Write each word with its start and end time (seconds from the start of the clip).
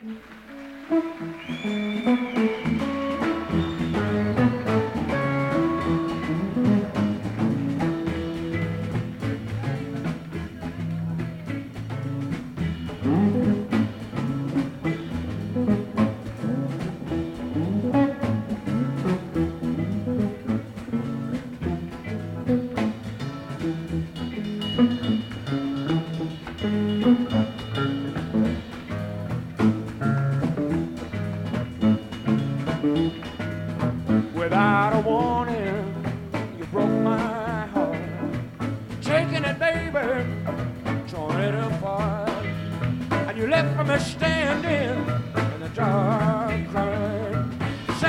Thank 0.00 0.18
you. 2.38 2.47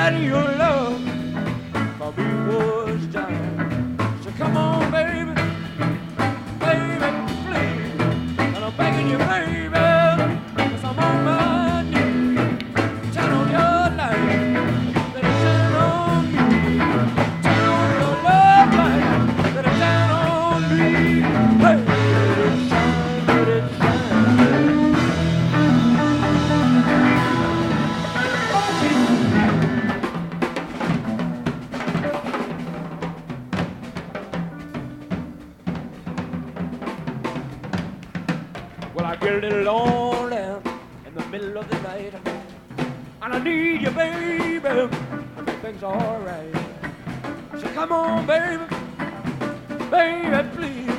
Said 0.10 0.24
your 0.24 0.58
love 0.58 0.69
and 43.32 43.38
I 43.38 43.44
need 43.44 43.82
you, 43.82 43.92
baby, 43.92 44.90
make 45.62 45.84
alright. 45.84 46.56
So 47.60 47.68
come 47.74 47.92
on, 47.92 48.26
baby, 48.26 48.64
baby, 49.92 50.50
please, 50.56 50.90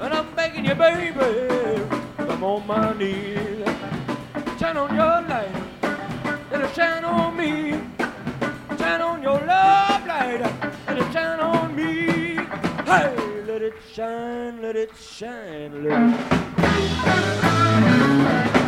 and 0.00 0.14
I'm 0.14 0.34
begging 0.34 0.64
you, 0.64 0.74
baby, 0.74 1.84
I'm 2.18 2.42
on 2.42 2.66
my 2.66 2.94
knees. 2.94 3.66
Turn 4.58 4.78
on 4.78 4.94
your 4.94 5.20
light, 5.28 5.54
let 6.50 6.62
it 6.62 6.74
shine 6.74 7.04
on 7.04 7.36
me. 7.36 7.78
Turn 8.78 9.02
on 9.02 9.22
your 9.22 9.40
love 9.44 10.06
light, 10.06 10.40
let 10.86 10.98
it 10.98 11.12
shine 11.12 11.40
on 11.40 11.76
me. 11.76 12.36
Hey, 12.86 13.42
let 13.46 13.60
it 13.60 13.74
shine, 13.92 14.62
let 14.62 14.76
it 14.76 14.92
shine, 14.96 15.84
let 15.84 16.14
it 18.54 18.63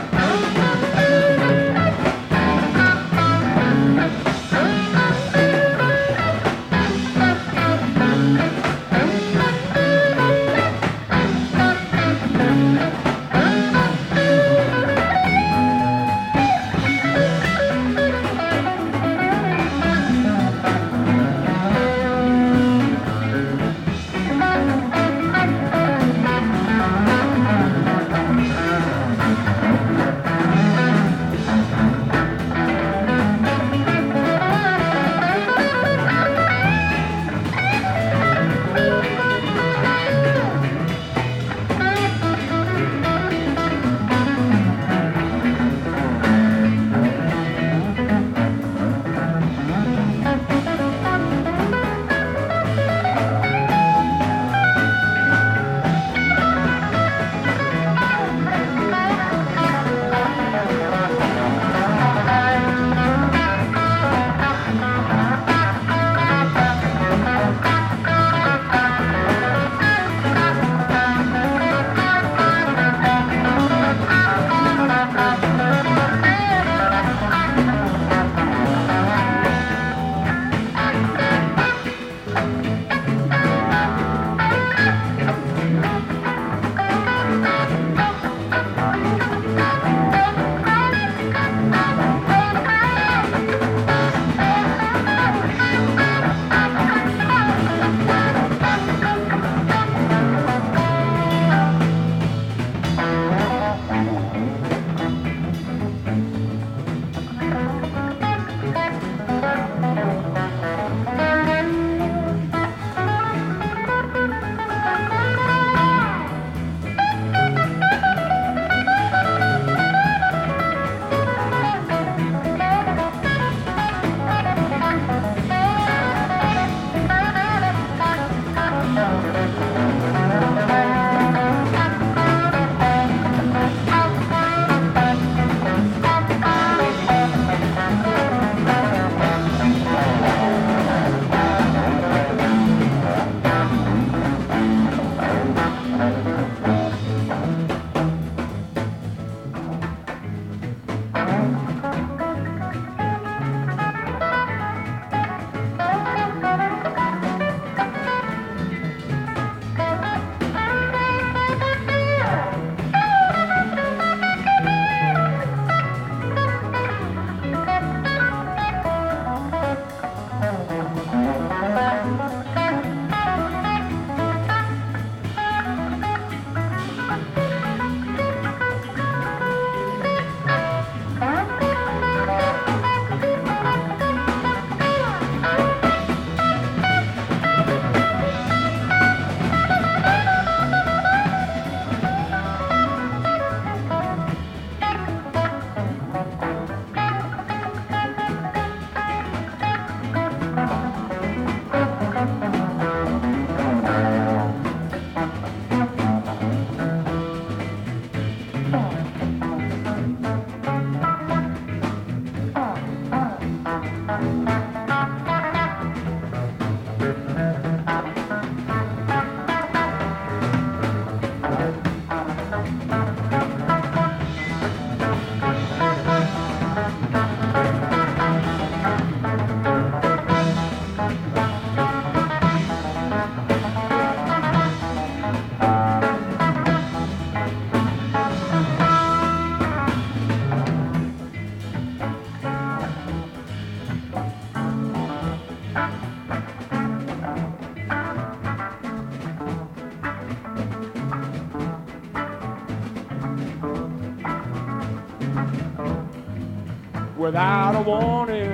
without 257.26 257.74
a 257.74 257.82
warning. 257.82 258.52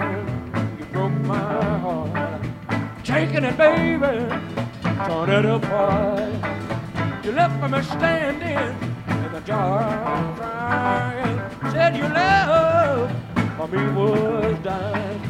You 0.79 0.85
broke 0.87 1.13
my 1.13 1.37
heart. 1.85 2.43
Taking 3.05 3.45
it, 3.45 3.57
baby, 3.59 4.17
torn 5.07 5.31
it 5.31 5.45
apart. 5.45 6.33
You 7.23 7.33
left 7.33 7.71
me 7.71 7.83
standing 7.83 8.77
in 9.25 9.33
the 9.33 9.41
dark, 9.41 10.37
crying. 10.37 11.39
Said 11.71 11.97
your 11.97 12.09
love 12.09 13.11
for 13.57 13.69
me 13.69 13.93
was 13.93 14.59
dying. 14.65 15.21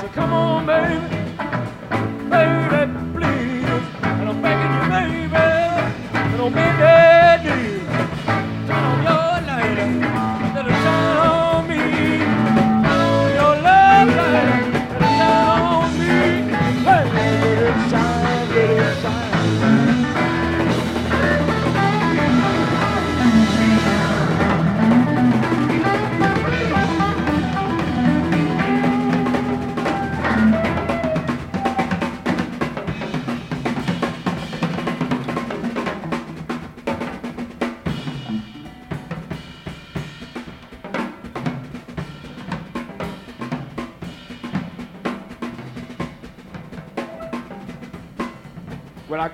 So 0.00 0.08
come 0.08 0.32
on, 0.32 0.66
baby 0.66 1.29
baby, 2.30 2.92
please. 3.12 3.84
And 4.02 4.28
I'm 4.30 4.42
begging 4.42 4.72
you, 4.76 4.84
baby, 4.90 5.36
and 5.36 6.40
I'm 6.42 6.52
begging 6.52 7.09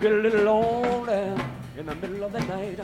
get 0.00 0.12
a 0.12 0.16
little 0.16 0.44
lonely 0.44 1.42
in 1.78 1.86
the 1.86 1.94
middle 1.96 2.24
of 2.24 2.32
the 2.32 2.40
night, 2.40 2.78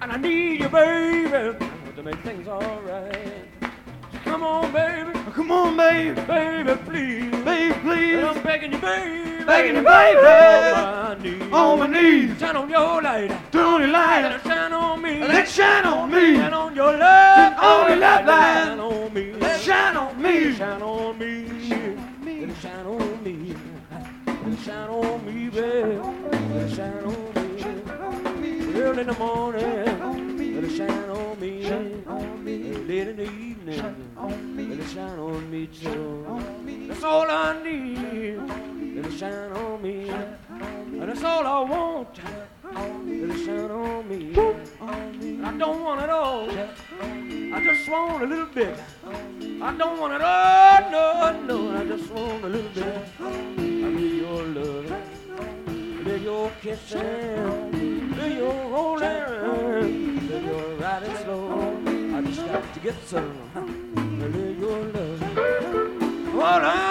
and 0.00 0.12
I 0.12 0.16
need 0.16 0.60
you, 0.60 0.68
baby, 0.68 1.56
to 1.96 2.02
make 2.02 2.18
things 2.20 2.46
alright. 2.48 3.46
So 4.12 4.18
come 4.24 4.42
on, 4.42 4.72
baby, 4.72 5.10
Come 5.32 5.52
on, 5.52 5.76
baby, 5.76 6.20
baby, 6.22 6.74
please, 6.84 7.44
baby, 7.44 7.74
please. 7.80 8.14
And 8.18 8.26
I'm 8.26 8.42
begging 8.42 8.72
you, 8.72 8.78
baby, 8.78 9.44
Begging 9.44 9.76
you, 9.76 9.82
baby. 9.82 10.18
on 10.18 11.08
my 11.08 11.14
knees, 11.22 11.52
On 11.52 11.78
my 11.78 11.86
knees. 11.86 12.38
Turn 12.40 12.56
on 12.56 12.68
your 12.70 13.02
light, 13.02 13.30
Turn 13.52 13.64
on 13.64 13.80
your 13.80 13.90
light. 13.90 14.22
let 14.22 14.32
it 14.32 14.42
shine 14.42 14.72
on 14.72 15.02
me, 15.02 15.20
Let 15.20 15.44
it 15.44 15.48
shine 15.48 15.84
on 15.86 16.10
me. 16.10 16.36
Shine 16.36 16.52
on 16.52 16.74
your 16.74 16.96
love, 16.96 17.52
on 17.62 17.88
your 17.90 17.96
love 17.98 18.26
light. 18.26 18.64
Shine 18.66 18.80
on 18.80 19.14
me, 19.14 19.32
Let 19.34 19.56
it 19.60 19.62
shine 19.62 19.96
on 19.96 20.22
me. 20.22 20.54
Shine 20.54 20.82
on 20.82 21.18
me, 21.18 21.44
let 21.44 22.48
it 22.48 22.56
shine 22.60 22.86
on 22.86 22.98
me, 22.98 23.09
shine 24.64 24.88
on 24.90 25.24
me, 25.24 25.48
baby, 25.48 26.74
shine 26.74 27.04
on 27.04 28.40
me. 28.42 28.74
Early 28.74 29.00
in 29.00 29.06
the 29.06 29.14
morning, 29.18 30.39
it 30.70 30.76
shine 30.76 31.10
on 31.10 31.40
me. 31.40 31.62
Late 32.88 33.08
in 33.08 33.16
the 33.16 33.24
evening, 33.24 33.82
let 34.56 34.78
it 34.78 34.88
shine 34.88 35.18
on 35.18 35.50
me 35.50 35.66
too. 35.66 36.26
That's 36.88 37.04
all 37.04 37.30
I 37.30 37.62
need. 37.62 38.38
Let 38.96 39.06
it 39.06 39.18
shine 39.18 39.52
on 39.52 39.82
me. 39.82 40.08
And 40.08 41.08
that's 41.08 41.24
all 41.24 41.46
I 41.46 41.60
want. 41.70 42.18
Let 42.64 43.36
it 43.36 43.44
shine 43.44 43.70
on 43.70 44.08
me. 44.08 44.32
I 45.42 45.56
don't 45.56 45.82
want 45.82 46.02
it 46.02 46.10
all. 46.10 46.48
I 46.50 47.64
just 47.64 47.88
want 47.88 48.22
a 48.22 48.26
little 48.26 48.46
bit. 48.46 48.78
I 49.62 49.74
don't 49.76 49.98
want 50.00 50.14
it 50.14 50.22
all. 50.22 50.90
No, 50.90 51.40
no. 51.46 51.78
I 51.78 51.84
just 51.84 52.10
want 52.12 52.44
a 52.44 52.48
little 52.48 52.70
bit. 52.70 53.04
I 53.20 53.22
need 53.56 54.20
your 54.20 54.42
love. 54.44 54.92
Let 56.04 56.22
your 56.22 56.50
kissing, 56.62 58.16
let 58.16 58.32
your 58.32 58.52
rolling, 58.70 59.29
to 62.80 62.86
get 62.86 63.08
some, 63.08 64.20
let 64.20 64.58
your 64.58 64.84
love. 64.84 65.22
I 66.64 66.89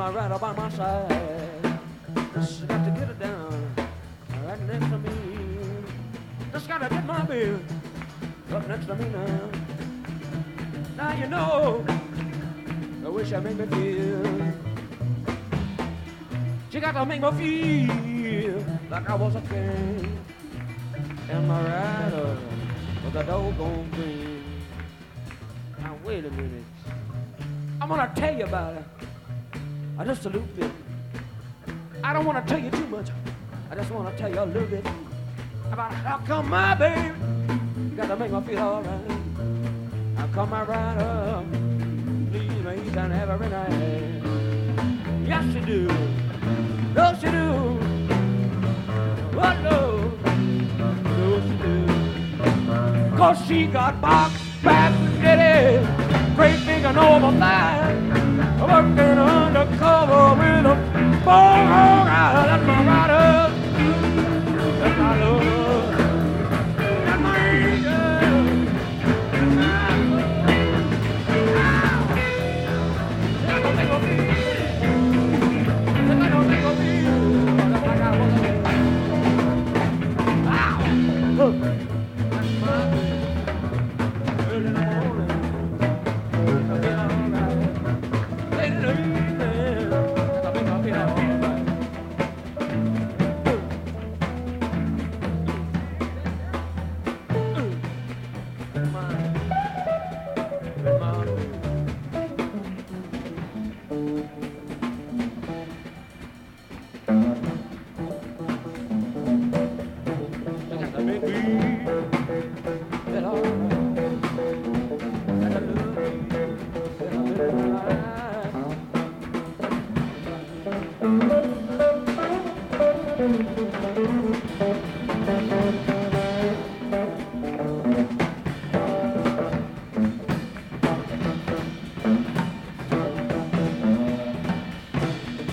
my 0.00 0.08
rider 0.08 0.38
by 0.38 0.52
my 0.54 0.70
side. 0.70 1.78
Just 2.32 2.66
got 2.66 2.82
to 2.86 2.90
get 2.90 3.10
it 3.10 3.18
down 3.18 3.74
right 4.46 4.60
next 4.62 4.88
to 4.88 4.98
me. 4.98 5.12
Just 6.52 6.68
gotta 6.68 6.88
get 6.88 7.04
my 7.04 7.20
baby 7.24 7.62
up 8.50 8.66
next 8.66 8.86
to 8.86 8.94
me 8.94 9.10
now. 9.10 9.50
Now 10.96 11.12
you 11.20 11.26
know. 11.26 11.84
I 13.04 13.08
wish 13.10 13.30
I 13.34 13.40
made 13.40 13.58
me 13.58 13.66
feel. 13.66 14.54
She 16.70 16.80
got 16.80 16.92
to 16.92 17.04
make 17.04 17.20
me 17.20 17.30
feel 17.42 18.64
like 18.90 19.10
I 19.10 19.14
was 19.16 19.34
a 19.36 19.42
king. 19.42 20.18
And 21.28 21.46
my 21.46 21.62
rider 21.62 22.38
was 23.04 23.16
a 23.16 23.22
doggone 23.22 23.90
thing. 23.90 24.44
Now 25.78 25.94
wait 26.02 26.24
a 26.24 26.30
minute. 26.30 26.64
I'm 27.82 27.88
gonna 27.90 28.10
tell 28.16 28.34
you 28.34 28.44
about 28.44 28.76
it. 28.76 28.99
I 30.00 30.04
just 30.04 30.24
a 30.24 30.30
little 30.30 30.48
bit. 30.56 30.70
I 32.02 32.14
don't 32.14 32.24
wanna 32.24 32.42
tell 32.46 32.58
you 32.58 32.70
too 32.70 32.86
much. 32.86 33.10
I 33.70 33.74
just 33.74 33.90
wanna 33.90 34.16
tell 34.16 34.30
you 34.30 34.40
a 34.40 34.46
little 34.46 34.66
bit 34.66 34.86
about 35.70 35.92
how 35.92 36.16
come 36.26 36.48
my 36.48 36.74
baby 36.74 37.12
got 37.96 38.06
to 38.06 38.16
make 38.16 38.32
me 38.32 38.40
feel 38.40 38.60
alright. 38.60 39.10
How 40.16 40.26
come 40.28 40.54
I 40.54 40.64
my 40.64 40.64
rider 40.64 41.44
please 42.30 42.48
me 42.48 42.88
each 42.88 42.96
and 42.96 43.12
every 43.12 43.50
night? 43.50 44.22
Yes, 45.28 45.44
you 45.54 45.60
do. 45.60 45.86
No, 46.94 47.14
she 47.20 47.30
do. 47.30 47.76
What 49.36 49.60
no? 49.60 50.12
No, 51.18 51.40
she 51.42 51.56
do. 51.62 53.16
Cause 53.18 53.46
she 53.46 53.66
got 53.66 54.00
box 54.00 54.32
back 54.64 54.94
spaghetti, 54.94 55.84
great 56.36 56.64
big 56.64 56.84
and 56.84 56.96
over 56.96 57.38
thigh, 57.38 58.09
working 58.60 59.18
undercover 59.18 60.34
with 60.38 60.66
a 60.66 60.76
ball 61.24 62.04
That's 62.04 62.66
my 62.66 62.86
rider. 62.86 63.49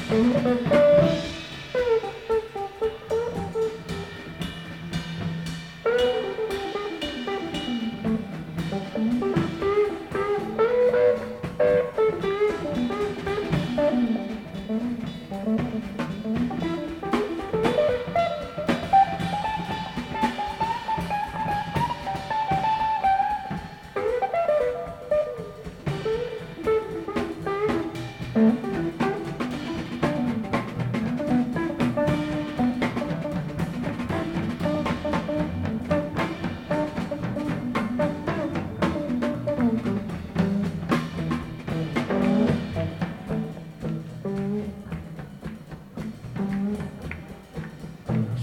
Música 0.09 0.86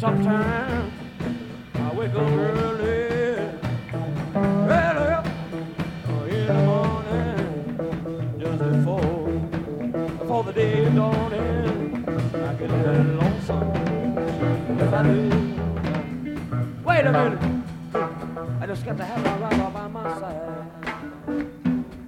Sometimes 0.04 0.92
I 1.76 1.94
wake 1.94 2.10
up 2.10 2.20
early, 2.20 2.90
early 4.36 5.08
up 5.14 5.26
uh, 5.26 6.24
in 6.28 6.46
the 6.46 6.52
morning, 6.52 8.36
just 8.38 8.58
before, 8.58 9.28
before 10.18 10.44
the 10.44 10.52
day 10.52 10.84
dawning. 10.94 12.04
I 12.34 12.52
get 12.52 12.70
a 12.70 12.76
little 12.76 13.14
lonesome, 13.14 13.72
yes 14.78 14.92
I 14.92 15.02
do. 15.04 15.16
Wait 16.84 17.06
a 17.06 17.10
minute, 17.10 17.38
I 18.60 18.66
just 18.66 18.84
got 18.84 18.98
to 18.98 19.04
have 19.06 19.24
my 19.24 19.38
rifle 19.38 19.70
by 19.70 19.88
my 19.88 20.18
side. 20.20 20.36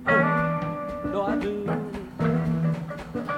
Oh, 0.06 1.00
no, 1.12 1.22
I 1.22 1.36
do. 1.36 1.64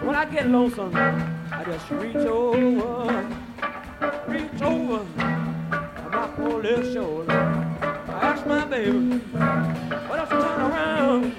When 0.04 0.16
I 0.16 0.24
get 0.24 0.48
lonesome, 0.48 0.96
I 0.96 1.62
just 1.64 1.88
reach 1.92 2.16
over, 2.16 3.37
reach 4.58 4.66
over 4.66 5.04
my 6.10 6.26
poor 6.36 6.62
little 6.62 6.92
shoulder. 6.92 7.32
I 7.32 8.20
ask 8.22 8.46
my 8.46 8.64
baby, 8.64 8.92
don't 8.92 9.22
you 9.32 10.26
turn 10.28 10.60
around? 10.60 11.32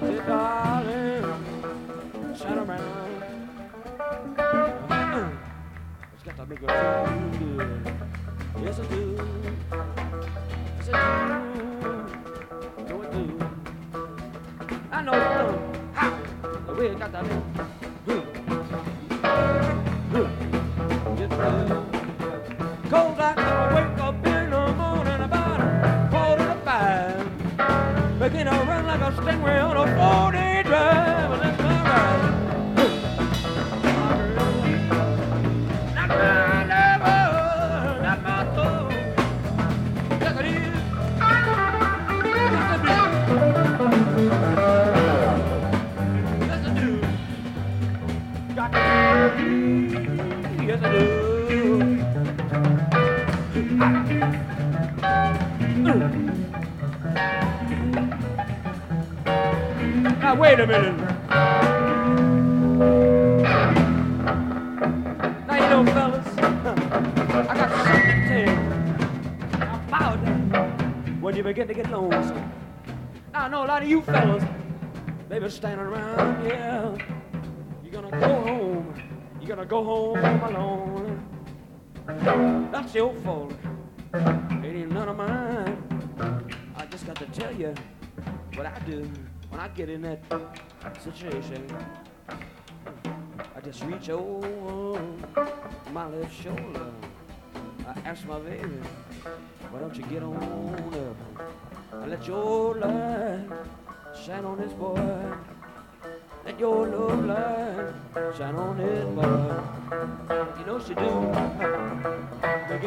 Say, 0.00 0.16
darling, 0.26 1.24
turn 2.38 2.58
around. 2.58 3.22
Uh-uh. 4.38 5.30
It's 6.14 6.22
got 6.24 6.36
to 6.36 6.46
make 6.46 6.60
her 6.60 6.66
feel 7.06 7.56
good. 7.56 7.70
Yes, 8.62 8.78
it 8.78 8.88
do. 8.90 9.02
Yes, 10.76 10.88
it 10.88 10.92
do. 10.92 10.98
No, 12.88 13.02
it 13.02 13.10
do. 13.12 13.24
I 14.90 15.02
know 15.02 15.12
it 15.12 15.16
do. 15.38 15.46
How? 15.92 16.08
The 16.66 16.74
way 16.74 16.86
it 16.86 16.98
got 16.98 17.12
that 17.12 17.24
make 17.26 17.67
wait 60.58 60.64
a 60.64 60.80
minute. 60.80 60.96
Now 65.46 65.54
you 65.54 65.68
know, 65.70 65.84
fellas, 65.92 66.26
I 66.36 67.54
got 67.54 67.70
something 67.70 68.02
to 68.10 68.28
tell 68.28 68.40
you 68.40 68.50
about 69.86 70.18
when 71.20 71.36
you 71.36 71.42
begin 71.44 71.68
to 71.68 71.74
get 71.74 71.90
lonesome. 71.92 72.52
Now 73.32 73.44
I 73.44 73.48
know 73.48 73.64
a 73.64 73.68
lot 73.68 73.82
of 73.82 73.88
you 73.88 74.02
fellas, 74.02 74.42
they 75.28 75.38
been 75.38 75.50
standing 75.50 75.86
around, 75.86 76.44
yeah. 76.44 76.96
You're 77.84 78.02
gonna 78.02 78.20
go 78.20 78.40
home. 78.40 78.94
You're 79.40 79.48
gonna 79.48 79.64
go 79.64 79.84
home 79.84 80.18
alone. 80.42 81.24
That's 82.72 82.94
your 82.94 83.14
fault. 83.22 83.54
It 84.12 84.74
ain't 84.74 84.90
none 84.90 85.08
of 85.08 85.16
mine. 85.16 85.76
I 86.76 86.86
just 86.86 87.06
got 87.06 87.16
to 87.16 87.26
tell 87.26 87.54
you 87.54 87.74
what 88.56 88.66
I 88.66 88.76
do 88.80 89.08
when 89.50 89.60
I 89.60 89.68
get 89.68 89.88
in 89.88 90.02
that 90.02 90.20
situation. 91.02 91.64
I 92.28 93.60
just 93.60 93.82
reach 93.84 94.08
over 94.10 95.00
my 95.92 96.06
left 96.08 96.34
shoulder. 96.42 96.92
I 97.86 97.98
ask 98.04 98.26
my 98.26 98.38
baby, 98.38 98.80
why 99.70 99.80
don't 99.80 99.96
you 99.96 100.04
get 100.04 100.22
on 100.22 100.36
up? 100.36 101.16
I 101.92 102.06
let 102.06 102.26
your 102.26 102.74
light 102.76 103.48
shine 104.24 104.44
on 104.44 104.58
this 104.58 104.72
boy. 104.72 105.32
Let 106.44 106.60
your 106.60 106.86
love 106.86 107.24
light 107.24 107.92
shine 108.36 108.54
on 108.54 108.76
this 108.78 109.04
boy. 109.06 109.60
You 110.58 110.66
know 110.66 110.78
she 110.78 110.94
do. 110.94 111.08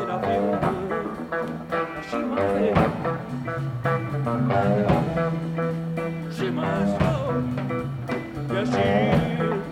Up 0.01 0.23
feel 0.23 0.57
good. 0.61 1.01
She 2.09 2.17
my 2.17 2.35
baby. 5.67 5.80
She 6.35 6.49
my 6.49 6.85
soul. 6.97 7.43
Yes, 8.49 9.70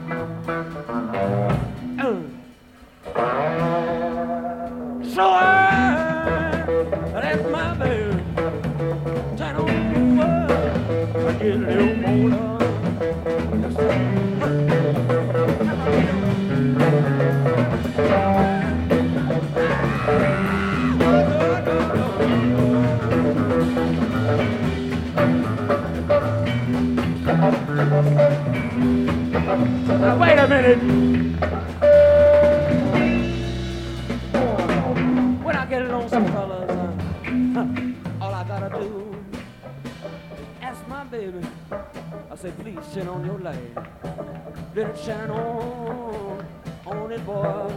It 44.89 44.97
shine 45.05 45.29
on, 45.29 46.45
on 46.87 47.11
it, 47.11 47.23
boy. 47.23 47.71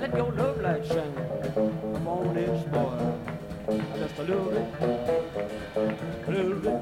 Let 0.00 0.16
your 0.16 0.32
love 0.32 0.60
light 0.60 0.84
shine 0.84 1.16
on 2.04 2.34
this 2.34 2.62
boy. 2.64 2.98
Just 3.98 4.18
a 4.18 4.22
little 4.22 4.50
bit, 4.50 4.66
a 6.26 6.30
little 6.30 6.58
bit, 6.58 6.78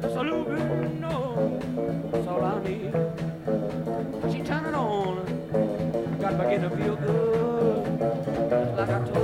just 0.00 0.14
a 0.14 0.22
little 0.22 0.44
bit, 0.44 1.00
no, 1.00 1.58
that's 2.12 2.28
all 2.28 2.44
I 2.44 2.62
need. 2.62 2.92
She 4.32 4.42
turn 4.44 4.64
it 4.66 4.74
on, 4.74 5.24
got 6.20 6.32
me 6.38 6.44
getting 6.44 6.70
to 6.70 6.76
feel 6.76 6.96
good, 6.96 7.98
just 7.98 8.76
like 8.76 8.90
I 8.90 8.90
told 9.08 9.21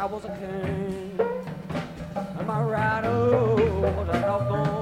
I 0.00 0.04
was 0.04 0.24
a 0.26 0.28
king, 0.28 1.18
and 2.14 2.46
my 2.46 2.62
rattle 2.62 3.56
was 3.56 4.08
a 4.08 4.20
doggone. 4.20 4.77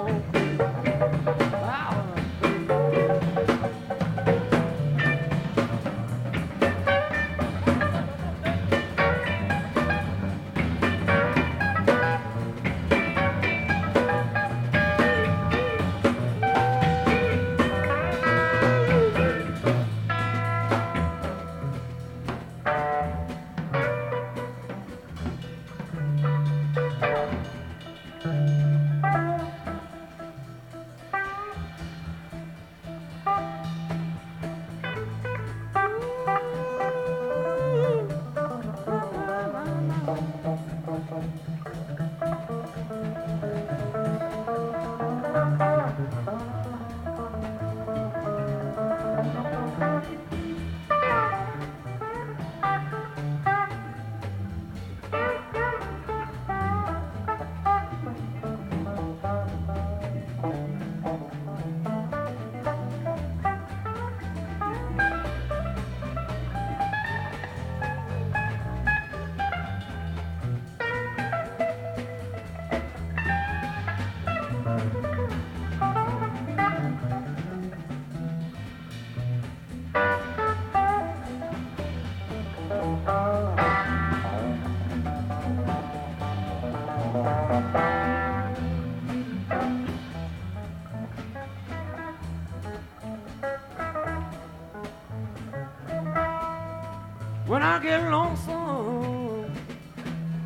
Get 97.80 98.10
lonesome, 98.10 99.50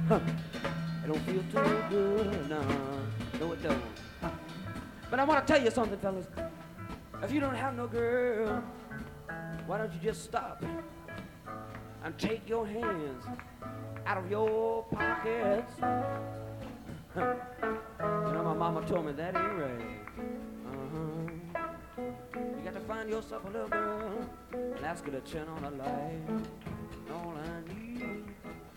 huh, 0.08 0.20
it 1.04 1.06
don't 1.06 1.20
feel 1.20 1.42
too 1.52 1.82
good, 1.88 2.48
no, 2.48 2.62
no 3.40 3.52
it 3.52 3.62
don't. 3.62 3.82
But 5.10 5.20
I 5.20 5.24
want 5.24 5.46
to 5.46 5.52
tell 5.52 5.62
you 5.62 5.70
something, 5.70 5.98
fellas. 5.98 6.26
If 7.22 7.32
you 7.32 7.40
don't 7.40 7.54
have 7.54 7.76
no 7.76 7.86
girl, 7.86 8.62
why 9.66 9.78
don't 9.78 9.92
you 9.92 10.00
just 10.00 10.24
stop 10.24 10.64
and 12.04 12.18
take 12.18 12.48
your 12.48 12.66
hands 12.66 13.24
out 14.06 14.18
of 14.18 14.30
your 14.30 14.84
pockets? 14.84 15.72
Huh. 17.14 17.34
You 18.00 18.32
know, 18.32 18.42
my 18.44 18.54
mama 18.54 18.86
told 18.86 19.06
me 19.06 19.12
that 19.12 19.36
ain't 19.36 19.52
right. 19.52 19.86
Uh-huh. 20.66 22.02
You 22.38 22.64
got 22.64 22.74
to 22.74 22.80
find 22.80 23.10
yourself 23.10 23.44
a 23.44 23.50
little 23.50 23.68
girl 23.68 24.28
and 24.52 24.84
ask 24.84 25.04
her 25.04 25.10
to 25.10 25.20
turn 25.20 25.48
on 25.48 25.64
a 25.64 25.70
light. 25.70 26.46
All 27.12 27.34
I 27.36 27.74
need, 27.74 28.24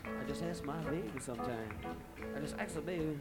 I 0.06 0.28
just 0.28 0.44
ask 0.44 0.64
my 0.64 0.82
baby 0.84 1.12
sometime. 1.20 1.70
I 2.36 2.40
just 2.40 2.56
ask 2.58 2.76
her, 2.76 2.82
baby, 2.82 3.20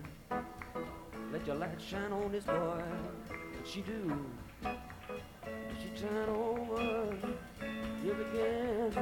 let 1.32 1.46
your 1.46 1.56
light 1.56 1.80
shine 1.80 2.12
on 2.12 2.32
this 2.32 2.44
boy. 2.44 2.82
And 3.30 3.66
she 3.66 3.82
do. 3.82 4.18
She 5.80 5.88
turn 6.00 6.28
over, 6.28 7.16
you 8.04 8.14
begin, 8.14 8.92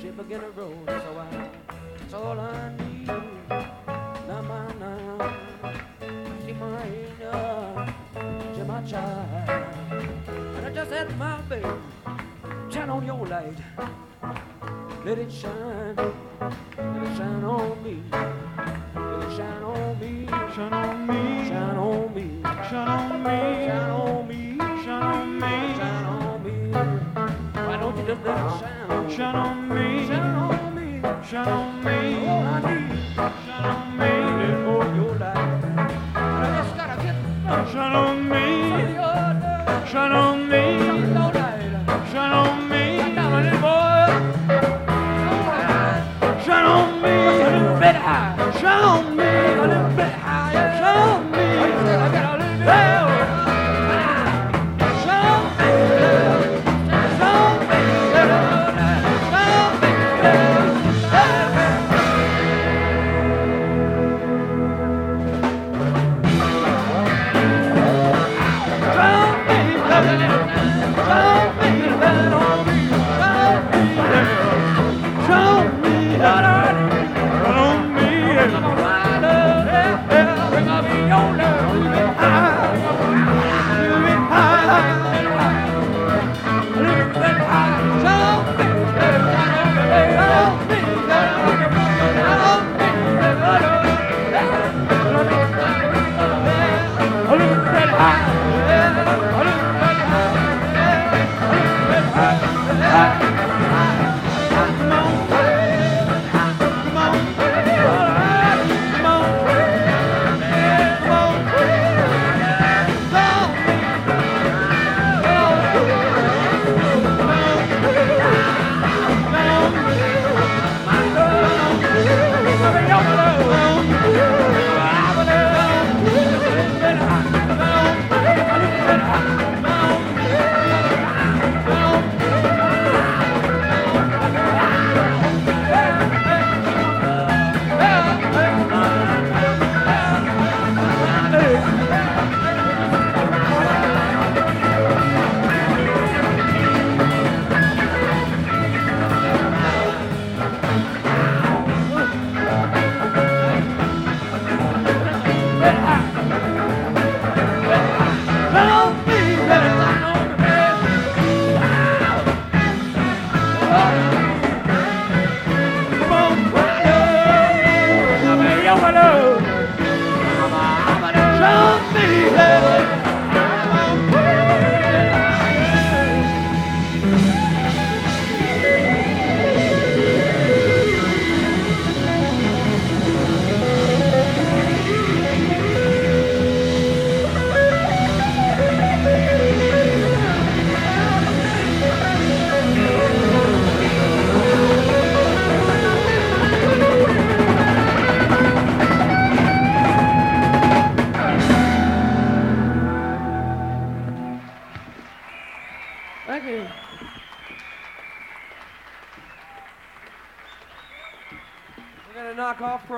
she 0.00 0.08
begin 0.10 0.40
to 0.40 0.50
roll. 0.50 0.78
So 0.86 1.18
I, 1.18 1.50
that's 1.98 2.14
all 2.14 2.38
I 2.38 2.72
need. 2.76 3.06
Now, 3.06 4.42
my, 4.42 4.72
now, 4.74 5.34
she 6.46 6.52
my 6.52 6.82
angel, 6.84 7.86
she 8.54 8.62
my 8.62 8.82
child. 8.82 9.50
And 10.56 10.66
I 10.66 10.70
just 10.74 10.92
ask 10.92 11.16
my 11.16 11.40
baby, 11.42 11.68
turn 12.70 12.90
on 12.90 13.04
your 13.06 13.26
light. 13.26 13.58
Let 15.04 15.18
it 15.18 15.30
shine, 15.30 15.96
let 15.96 16.52
it 16.78 17.16
shine 17.16 17.44
on 17.44 17.84
me. 17.84 18.43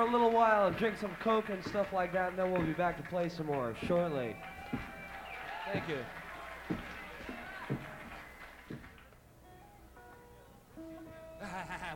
A 0.07 0.11
little 0.11 0.31
while 0.31 0.67
and 0.67 0.77
drink 0.77 0.97
some 0.97 1.11
coke 1.19 1.49
and 1.49 1.63
stuff 1.65 1.91
like 1.91 2.13
that, 2.13 2.29
and 2.29 2.39
then 2.39 2.51
we'll 2.51 2.61
be 2.61 2.73
back 2.73 2.97
to 2.97 3.03
play 3.09 3.29
some 3.29 3.47
more 3.47 3.75
shortly. 3.85 4.35
Thank 5.71 5.89
you. 5.89 5.97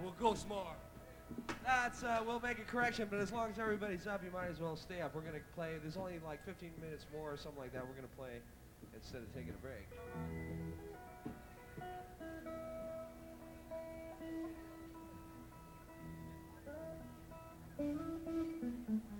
we'll 0.03 0.13
go 0.19 0.33
small. 0.33 0.75
That's 1.65 2.03
uh, 2.03 2.21
we'll 2.25 2.41
make 2.41 2.59
a 2.59 2.63
correction, 2.63 3.07
but 3.09 3.19
as 3.19 3.31
long 3.31 3.51
as 3.51 3.59
everybody's 3.59 4.07
up, 4.07 4.23
you 4.23 4.31
might 4.31 4.47
as 4.47 4.59
well 4.59 4.75
stay 4.75 5.01
up. 5.01 5.15
We're 5.15 5.21
gonna 5.21 5.39
play. 5.55 5.75
There's 5.81 5.95
only 5.95 6.19
like 6.25 6.43
15 6.45 6.71
minutes 6.81 7.05
more 7.13 7.31
or 7.31 7.37
something 7.37 7.61
like 7.61 7.71
that. 7.73 7.87
We're 7.87 7.95
gonna 7.95 8.07
play 8.17 8.41
instead 8.93 9.21
of 9.21 9.33
taking 9.33 9.53
a 9.53 9.65
break. 9.65 9.87
Thank 17.81 19.10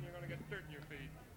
too 0.00 0.04
you're 0.04 0.12
going 0.12 0.24
to 0.24 0.28
get 0.28 0.40
dirt 0.48 0.64
in 0.66 0.72
your 0.72 0.80
feet. 0.88 1.31